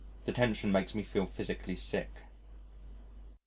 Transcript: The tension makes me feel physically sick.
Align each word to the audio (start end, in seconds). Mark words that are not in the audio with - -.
The 0.25 0.31
tension 0.31 0.71
makes 0.71 0.95
me 0.95 1.03
feel 1.03 1.27
physically 1.27 1.75
sick. 1.75 2.09